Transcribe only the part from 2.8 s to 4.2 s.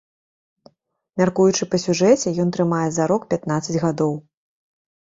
зарок пятнаццаць гадоў.